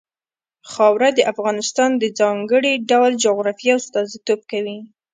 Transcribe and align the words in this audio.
خاوره 0.71 1.09
د 1.17 1.19
افغانستان 1.33 1.89
د 1.97 2.03
ځانګړي 2.19 2.73
ډول 2.91 3.11
جغرافیه 3.23 3.73
استازیتوب 3.79 4.39
کوي. 4.51 4.79